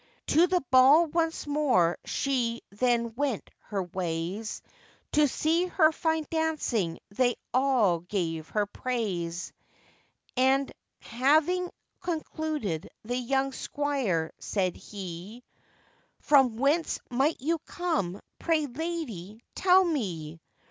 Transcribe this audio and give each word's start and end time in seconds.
To 0.29 0.47
the 0.47 0.61
ball 0.71 1.05
once 1.05 1.45
more 1.45 1.99
she 2.05 2.63
then 2.71 3.13
went 3.13 3.51
her 3.65 3.83
ways; 3.83 4.63
To 5.11 5.27
see 5.27 5.67
her 5.67 5.91
fine 5.91 6.25
dancing 6.31 6.97
they 7.11 7.35
all 7.53 7.99
gave 7.99 8.47
her 8.49 8.65
praise. 8.65 9.53
And 10.35 10.71
having 11.01 11.69
concluded, 12.01 12.89
the 13.03 13.15
young 13.15 13.53
squire 13.53 14.31
said 14.39 14.75
he, 14.75 15.43
'From 16.17 16.57
whence 16.57 16.99
might 17.11 17.39
you 17.39 17.59
come, 17.59 18.19
pray, 18.39 18.65
lady, 18.65 19.43
tell 19.53 19.83
me? 19.83 20.41